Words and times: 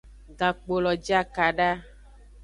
Gakpolo 0.39 0.91
je 1.05 1.13
akada. 1.21 1.69